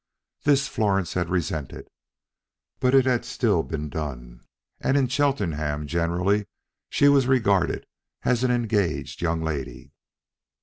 This 0.45 0.67
Florence 0.67 1.13
had 1.13 1.29
resented; 1.29 1.87
but 2.79 2.95
it 2.95 3.05
had 3.05 3.23
still 3.23 3.61
been 3.61 3.87
done, 3.87 4.41
and 4.79 4.97
in 4.97 5.07
Cheltenham 5.07 5.85
generally 5.85 6.47
she 6.89 7.07
was 7.07 7.27
regarded 7.27 7.85
as 8.23 8.43
an 8.43 8.49
engaged 8.49 9.21
young 9.21 9.43
lady. 9.43 9.91